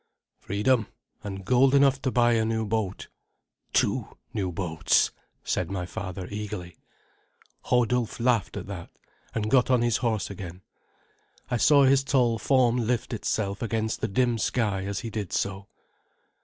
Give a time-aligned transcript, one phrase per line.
[0.39, 0.87] "Freedom,
[1.23, 3.07] and gold enough to buy a new boat
[3.71, 5.11] two new boats!"
[5.43, 6.75] said my father eagerly.
[7.65, 8.89] Hodulf laughed at that,
[9.35, 10.63] and got on his horse again.
[11.51, 15.67] I saw his tall form lift itself against the dim sky as he did so.